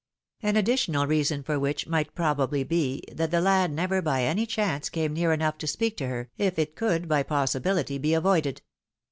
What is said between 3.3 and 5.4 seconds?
lad never by any chance came near